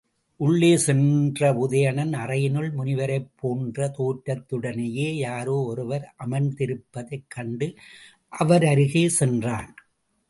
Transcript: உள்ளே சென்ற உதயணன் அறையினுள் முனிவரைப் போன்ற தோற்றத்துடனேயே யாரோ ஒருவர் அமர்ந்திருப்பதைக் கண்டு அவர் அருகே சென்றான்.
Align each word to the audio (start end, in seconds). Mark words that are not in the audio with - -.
உள்ளே 0.39 0.77
சென்ற 0.77 1.49
உதயணன் 1.53 2.13
அறையினுள் 2.13 2.69
முனிவரைப் 2.71 3.27
போன்ற 3.35 3.87
தோற்றத்துடனேயே 3.97 5.07
யாரோ 5.17 5.57
ஒருவர் 5.65 6.15
அமர்ந்திருப்பதைக் 6.25 7.27
கண்டு 7.27 7.69
அவர் 8.33 8.65
அருகே 8.65 9.05
சென்றான். 9.19 9.71